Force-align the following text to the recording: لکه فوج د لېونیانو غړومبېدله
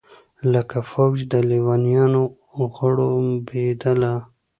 لکه 0.53 0.77
فوج 0.89 1.17
د 1.31 1.33
لېونیانو 1.49 2.23
غړومبېدله 2.73 4.13